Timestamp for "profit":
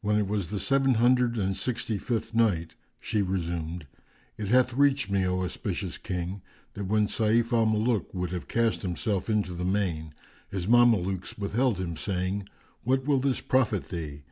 13.42-13.90